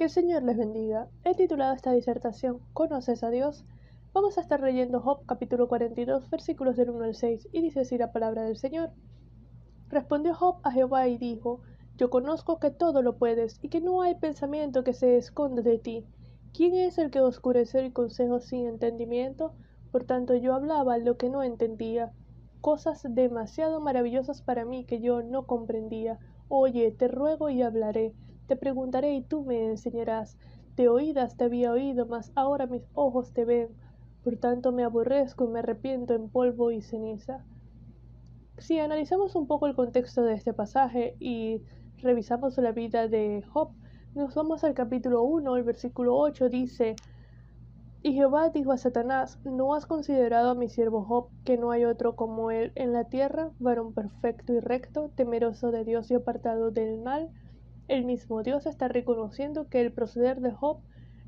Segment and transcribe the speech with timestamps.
[0.00, 1.08] Que el Señor les bendiga.
[1.24, 3.66] He titulado esta disertación ¿Conoces a Dios?
[4.14, 7.98] Vamos a estar leyendo Job capítulo 42 versículos del 1 al 6 y dice así
[7.98, 8.92] la palabra del Señor.
[9.90, 11.60] Respondió Job a Jehová y dijo,
[11.98, 15.76] Yo conozco que todo lo puedes y que no hay pensamiento que se esconde de
[15.76, 16.06] ti.
[16.54, 19.52] ¿Quién es el que oscurece el consejo sin entendimiento?
[19.92, 22.10] Por tanto yo hablaba lo que no entendía,
[22.62, 26.18] cosas demasiado maravillosas para mí que yo no comprendía.
[26.48, 28.14] Oye, te ruego y hablaré
[28.50, 30.36] te preguntaré y tú me enseñarás.
[30.74, 33.68] De oídas te había oído, mas ahora mis ojos te ven.
[34.24, 37.44] Por tanto me aborrezco y me arrepiento en polvo y ceniza.
[38.58, 41.62] Si analizamos un poco el contexto de este pasaje y
[41.98, 43.70] revisamos la vida de Job,
[44.16, 46.96] nos vamos al capítulo 1, el versículo 8 dice,
[48.02, 51.84] Y Jehová dijo a Satanás, ¿no has considerado a mi siervo Job, que no hay
[51.84, 56.72] otro como él en la tierra, varón perfecto y recto, temeroso de Dios y apartado
[56.72, 57.30] del mal?
[57.90, 60.78] El mismo Dios está reconociendo que el proceder de Job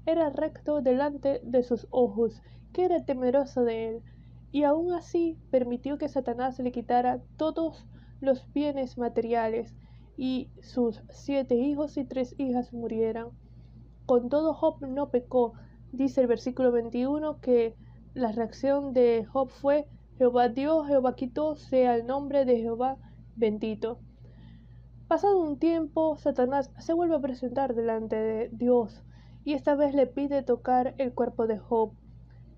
[0.07, 2.41] era recto delante de sus ojos,
[2.73, 4.03] que era temeroso de él,
[4.53, 7.84] y aún así permitió que Satanás le quitara todos
[8.20, 9.75] los bienes materiales,
[10.17, 13.31] y sus siete hijos y tres hijas murieran.
[14.06, 15.55] Con todo Job no pecó,
[15.91, 17.75] dice el versículo 21 que
[18.14, 22.98] la reacción de Job fue Jehová Dios, Jehová quitó, sea el nombre de Jehová
[23.34, 23.98] bendito.
[25.12, 29.05] Pasado un tiempo, Satanás se vuelve a presentar delante de Dios
[29.44, 31.92] y esta vez le pide tocar el cuerpo de Job.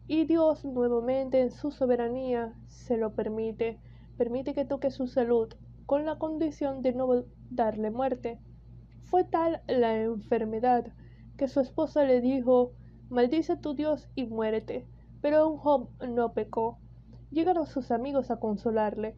[0.06, 3.80] Y Dios nuevamente en su soberanía se lo permite,
[4.16, 5.52] permite que toque su salud
[5.84, 8.38] con la condición de no darle muerte.
[9.02, 10.92] Fue tal la enfermedad
[11.36, 12.70] que su esposa le dijo,
[13.08, 14.86] maldice a tu Dios y muérete.
[15.20, 16.78] Pero aún Job no pecó.
[17.32, 19.16] Llegaron sus amigos a consolarle,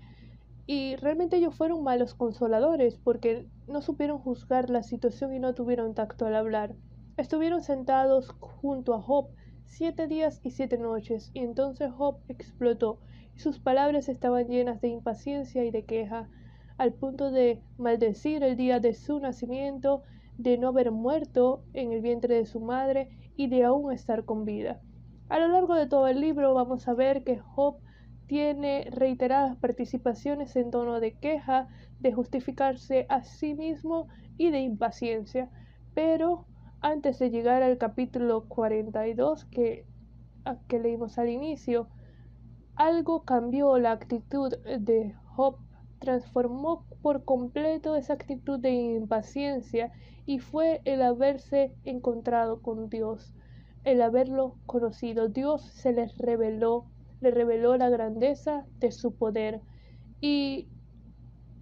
[0.67, 5.95] y realmente ellos fueron malos consoladores porque no supieron juzgar la situación y no tuvieron
[5.95, 6.75] tacto al hablar.
[7.17, 9.28] Estuvieron sentados junto a Job
[9.64, 12.98] siete días y siete noches, y entonces Job explotó,
[13.34, 16.28] y sus palabras estaban llenas de impaciencia y de queja,
[16.78, 20.03] al punto de maldecir el día de su nacimiento,
[20.38, 24.44] de no haber muerto en el vientre de su madre y de aún estar con
[24.44, 24.81] vida.
[25.28, 27.78] A lo largo de todo el libro vamos a ver que Job
[28.26, 31.69] tiene reiteradas participaciones en tono de queja,
[32.00, 35.50] de justificarse a sí mismo y de impaciencia.
[35.94, 36.47] Pero
[36.81, 39.87] antes de llegar al capítulo 42 que,
[40.69, 41.88] que leímos al inicio,
[42.75, 45.56] algo cambió la actitud de Job,
[45.98, 49.93] transformó por completo esa actitud de impaciencia
[50.26, 53.32] y fue el haberse encontrado con Dios,
[53.84, 55.28] el haberlo conocido.
[55.28, 56.87] Dios se les reveló
[57.21, 59.60] le reveló la grandeza de su poder
[60.21, 60.69] y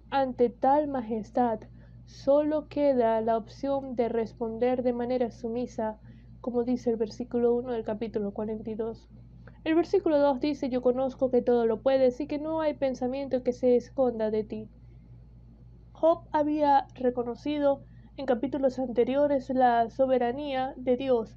[0.09, 1.59] ante tal majestad
[2.05, 5.99] solo queda la opción de responder de manera sumisa,
[6.41, 9.09] como dice el versículo 1 del capítulo 42.
[9.63, 13.41] El versículo 2 dice, yo conozco que todo lo puedes y que no hay pensamiento
[13.41, 14.69] que se esconda de ti.
[15.91, 17.81] Job había reconocido
[18.15, 21.35] en capítulos anteriores la soberanía de Dios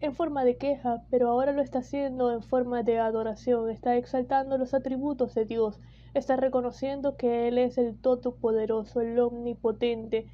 [0.00, 4.56] en forma de queja, pero ahora lo está haciendo en forma de adoración, está exaltando
[4.56, 5.78] los atributos de Dios,
[6.14, 10.26] está reconociendo que Él es el Todopoderoso, el Omnipotente,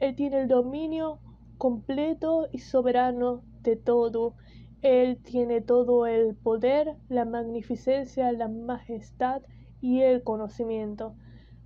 [0.00, 1.18] Él tiene el dominio
[1.56, 4.34] completo y soberano de todo,
[4.82, 9.40] Él tiene todo el poder, la magnificencia, la majestad
[9.80, 11.14] y el conocimiento.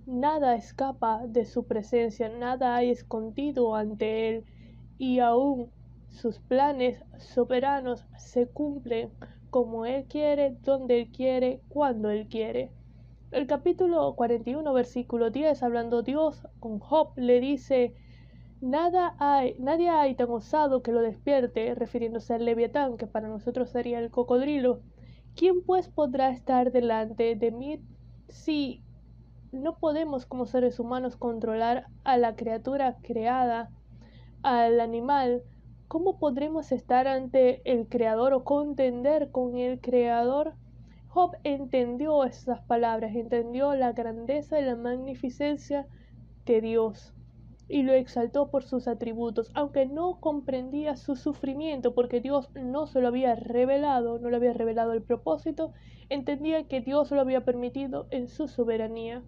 [0.05, 4.45] Nada escapa de su presencia, nada hay escondido ante Él,
[4.97, 5.69] y aún
[6.11, 9.11] sus planes soberanos se cumplen
[9.49, 12.71] como Él quiere, donde Él quiere, cuando Él quiere.
[13.31, 17.95] El capítulo 41, versículo 10, hablando Dios con Job, le dice,
[18.61, 23.71] Nada hay, nadie hay tan osado que lo despierte, refiriéndose al leviatán, que para nosotros
[23.71, 24.81] sería el cocodrilo.
[25.35, 27.81] ¿Quién pues podrá estar delante de mí
[28.27, 28.83] si
[29.51, 33.71] no podemos como seres humanos controlar a la criatura creada,
[34.43, 35.41] al animal,
[35.91, 40.53] ¿Cómo podremos estar ante el Creador o contender con el Creador?
[41.09, 45.85] Job entendió esas palabras, entendió la grandeza y la magnificencia
[46.45, 47.13] de Dios
[47.67, 53.01] y lo exaltó por sus atributos, aunque no comprendía su sufrimiento porque Dios no se
[53.01, 55.73] lo había revelado, no le había revelado el propósito,
[56.07, 59.23] entendía que Dios lo había permitido en su soberanía.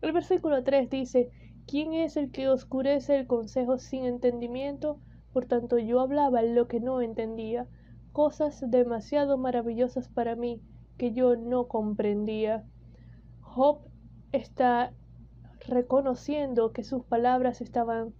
[0.00, 1.30] El versículo 3 dice,
[1.66, 4.98] ¿quién es el que oscurece el consejo sin entendimiento?
[5.32, 7.66] Por tanto yo hablaba lo que no entendía,
[8.12, 10.60] cosas demasiado maravillosas para mí
[10.98, 12.64] que yo no comprendía.
[13.40, 13.80] Job
[14.32, 14.92] está
[15.66, 18.14] reconociendo que sus palabras estaban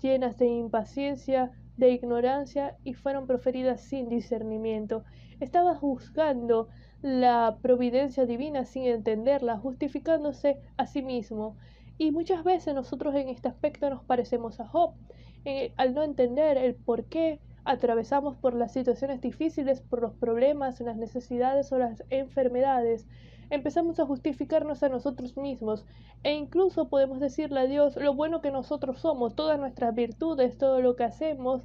[0.00, 5.04] llenas de impaciencia, de ignorancia y fueron proferidas sin discernimiento.
[5.40, 6.68] Estaba juzgando
[7.02, 11.56] la providencia divina sin entenderla, justificándose a sí mismo.
[11.98, 14.94] Y muchas veces nosotros en este aspecto nos parecemos a Job,
[15.44, 20.80] eh, al no entender el por qué atravesamos por las situaciones difíciles, por los problemas,
[20.80, 23.06] las necesidades o las enfermedades,
[23.50, 25.84] empezamos a justificarnos a nosotros mismos
[26.22, 30.80] e incluso podemos decirle a Dios lo bueno que nosotros somos, todas nuestras virtudes, todo
[30.80, 31.62] lo que hacemos,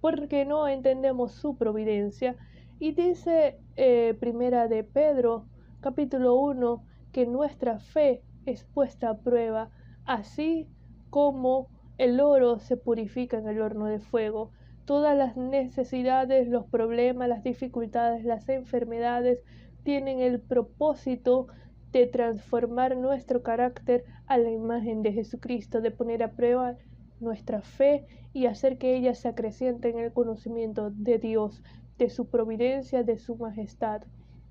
[0.00, 2.36] porque no entendemos su providencia.
[2.78, 5.44] Y dice eh, Primera de Pedro,
[5.80, 6.82] capítulo 1,
[7.12, 9.70] que nuestra fe es puesta a prueba,
[10.04, 10.66] así
[11.10, 11.68] como
[12.00, 14.52] el oro se purifica en el horno de fuego.
[14.86, 19.44] Todas las necesidades, los problemas, las dificultades, las enfermedades
[19.82, 21.48] tienen el propósito
[21.92, 26.78] de transformar nuestro carácter a la imagen de Jesucristo, de poner a prueba
[27.20, 31.62] nuestra fe y hacer que ella se acreciente en el conocimiento de Dios,
[31.98, 34.04] de su providencia, de su majestad.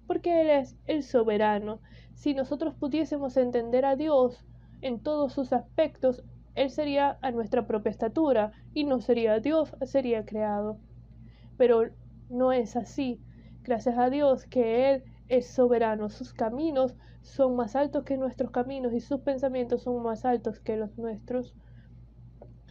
[0.06, 1.82] Porque Él es el soberano.
[2.14, 4.46] Si nosotros pudiésemos entender a Dios
[4.82, 6.24] en todos sus aspectos,
[6.60, 10.78] Él sería a nuestra propia estatura y no sería Dios, sería creado.
[11.56, 11.84] Pero
[12.30, 13.22] no es así.
[13.64, 18.92] Gracias a Dios que Él es soberano, sus caminos son más altos que nuestros caminos
[18.92, 21.56] y sus pensamientos son más altos que los nuestros.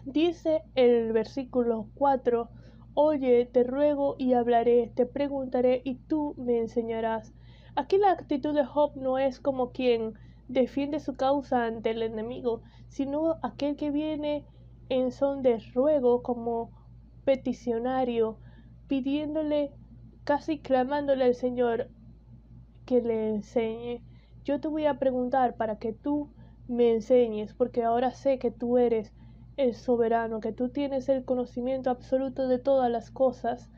[0.04, 2.50] Dice el versículo 4,
[2.92, 7.32] Oye, te ruego y hablaré, te preguntaré y tú me enseñarás.
[7.74, 10.12] Aquí la actitud de Job no es como quien
[10.48, 14.44] defiende su causa ante el enemigo, sino aquel que viene
[14.88, 16.70] en son de ruego como
[17.24, 18.38] peticionario,
[18.86, 19.72] pidiéndole,
[20.24, 21.90] casi clamándole al Señor,
[22.86, 24.02] que le enseñe.
[24.44, 26.30] Yo te voy a preguntar para que tú
[26.68, 29.12] me enseñes, porque ahora sé que tú eres
[29.58, 33.70] el soberano, que tú tienes el conocimiento absoluto de todas las cosas.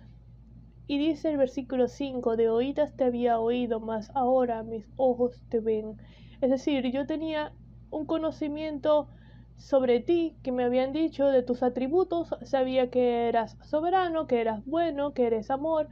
[0.91, 5.61] Y dice el versículo 5, de oídas te había oído, mas ahora mis ojos te
[5.61, 5.97] ven.
[6.41, 7.53] Es decir, yo tenía
[7.91, 9.09] un conocimiento
[9.57, 14.65] sobre ti que me habían dicho de tus atributos, sabía que eras soberano, que eras
[14.65, 15.89] bueno, que eres amor,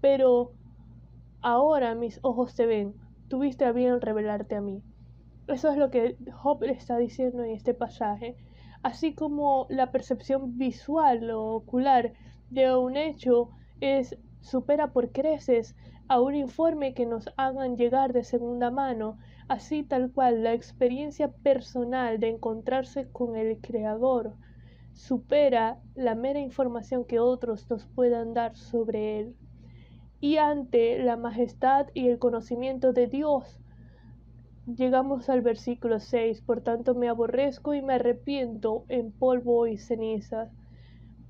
[0.00, 0.52] pero
[1.42, 2.94] Ahora mis ojos te ven,
[3.28, 4.82] tuviste a bien revelarte a mí.
[5.46, 8.36] Eso es lo que Job está diciendo en este pasaje,
[8.82, 12.12] así como la percepción visual o ocular
[12.50, 13.50] de un hecho
[13.80, 14.16] es
[14.46, 15.74] supera por creces
[16.06, 21.32] a un informe que nos hagan llegar de segunda mano, así tal cual la experiencia
[21.32, 24.34] personal de encontrarse con el Creador
[24.92, 29.36] supera la mera información que otros nos puedan dar sobre él
[30.20, 33.58] y ante la majestad y el conocimiento de Dios.
[34.66, 40.50] Llegamos al versículo 6, por tanto me aborrezco y me arrepiento en polvo y cenizas.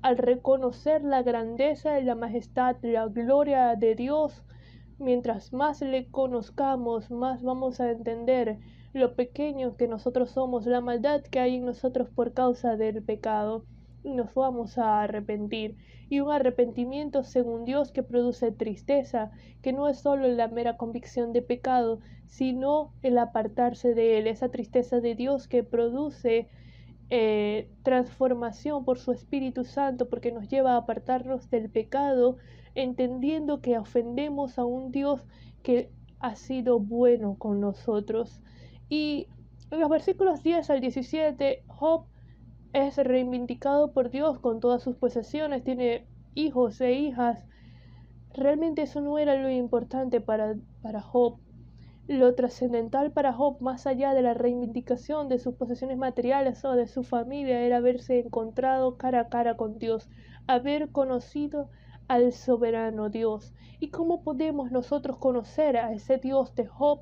[0.01, 4.43] Al reconocer la grandeza y la majestad, la gloria de Dios,
[4.99, 8.59] mientras más le conozcamos, más vamos a entender
[8.93, 13.65] lo pequeño que nosotros somos, la maldad que hay en nosotros por causa del pecado
[14.03, 15.75] nos vamos a arrepentir.
[16.09, 21.33] Y un arrepentimiento según Dios que produce tristeza, que no es solo la mera convicción
[21.33, 26.47] de pecado, sino el apartarse de él, esa tristeza de Dios que produce
[27.09, 32.37] eh, transformación por su Espíritu Santo, porque nos lleva a apartarnos del pecado,
[32.75, 35.25] entendiendo que ofendemos a un Dios
[35.63, 35.89] que
[36.19, 38.41] ha sido bueno con nosotros.
[38.89, 39.27] Y
[39.71, 42.05] en los versículos 10 al 17, Job
[42.73, 46.05] es reivindicado por Dios con todas sus posesiones, tiene
[46.35, 47.45] hijos e hijas.
[48.33, 51.39] Realmente eso no era lo importante para, para Job.
[52.07, 56.87] Lo trascendental para Job, más allá de la reivindicación de sus posesiones materiales o de
[56.87, 60.09] su familia, era haberse encontrado cara a cara con Dios,
[60.47, 61.69] haber conocido
[62.07, 63.53] al soberano Dios.
[63.81, 67.01] ¿Y cómo podemos nosotros conocer a ese Dios de Job?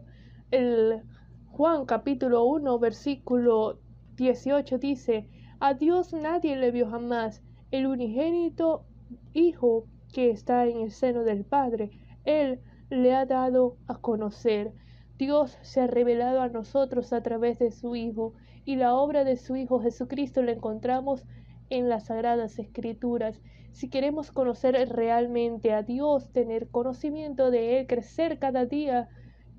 [0.49, 1.03] El
[1.51, 3.79] Juan capítulo 1 versículo
[4.15, 7.43] 18 dice, a Dios nadie le vio jamás.
[7.69, 8.85] El unigénito
[9.33, 11.91] Hijo que está en el seno del Padre,
[12.23, 14.73] Él le ha dado a conocer.
[15.17, 18.33] Dios se ha revelado a nosotros a través de su Hijo,
[18.65, 21.25] y la obra de su Hijo Jesucristo la encontramos
[21.69, 23.39] en las Sagradas Escrituras.
[23.71, 29.09] Si queremos conocer realmente a Dios, tener conocimiento de Él, crecer cada día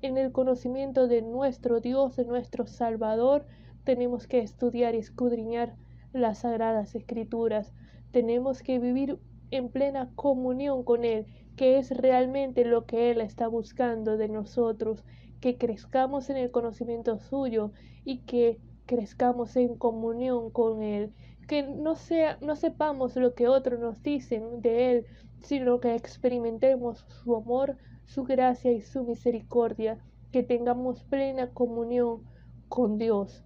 [0.01, 3.45] en el conocimiento de nuestro Dios, de nuestro Salvador,
[3.83, 5.75] tenemos que estudiar y escudriñar
[6.13, 7.73] las sagradas escrituras.
[8.11, 13.47] Tenemos que vivir en plena comunión con Él, que es realmente lo que Él está
[13.47, 15.03] buscando de nosotros,
[15.39, 17.71] que crezcamos en el conocimiento suyo
[18.05, 21.13] y que crezcamos en comunión con Él,
[21.47, 25.05] que no, sea, no sepamos lo que otros nos dicen de Él,
[25.41, 29.99] sino que experimentemos su amor, su gracia y su misericordia,
[30.31, 32.23] que tengamos plena comunión
[32.69, 33.43] con Dios.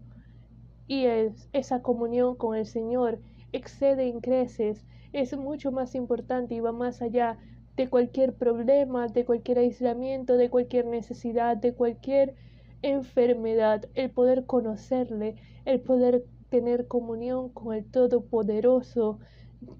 [0.87, 3.19] Y es, esa comunión con el Señor
[3.51, 7.37] excede en creces, es mucho más importante y va más allá
[7.77, 12.35] de cualquier problema, de cualquier aislamiento, de cualquier necesidad, de cualquier
[12.81, 15.35] enfermedad, el poder conocerle,
[15.65, 19.19] el poder tener comunión con el Todopoderoso,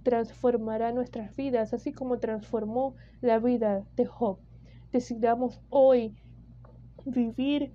[0.04, 4.38] transformará nuestras vidas, así como transformó la vida de Job.
[4.92, 6.16] Decidamos hoy
[7.06, 7.72] vivir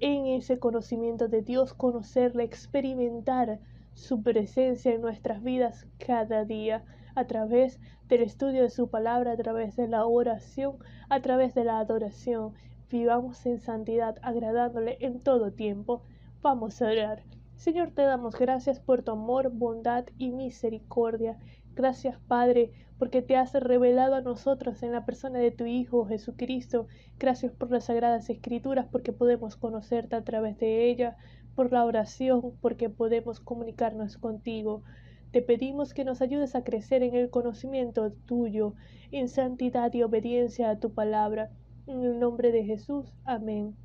[0.00, 3.60] en ese conocimiento de Dios, conocerle, experimentar
[3.94, 6.84] su presencia en nuestras vidas cada día
[7.18, 10.76] a través del estudio de su palabra, a través de la oración,
[11.08, 12.54] a través de la adoración.
[12.90, 16.02] Vivamos en santidad, agradándole en todo tiempo.
[16.40, 17.24] Vamos a orar.
[17.56, 21.38] Señor, te damos gracias por tu amor, bondad y misericordia.
[21.74, 26.86] Gracias, Padre, porque te has revelado a nosotros en la persona de tu Hijo Jesucristo.
[27.18, 31.16] Gracias por las sagradas escrituras, porque podemos conocerte a través de ella,
[31.56, 34.84] por la oración, porque podemos comunicarnos contigo.
[35.30, 38.74] Te pedimos que nos ayudes a crecer en el conocimiento tuyo,
[39.12, 41.50] en santidad y obediencia a tu palabra.
[41.86, 43.12] En el nombre de Jesús.
[43.24, 43.76] Amén.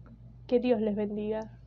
[0.48, 1.60] Que Dios les bendiga.